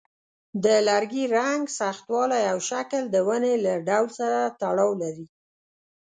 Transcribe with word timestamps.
د 0.63 0.65
لرګي 0.87 1.25
رنګ، 1.37 1.61
سختوالی، 1.79 2.43
او 2.51 2.57
شکل 2.69 3.03
د 3.09 3.15
ونې 3.27 3.53
له 3.65 3.73
ډول 3.87 4.07
سره 4.19 4.39
تړاو 4.59 4.91
لري. 5.01 5.27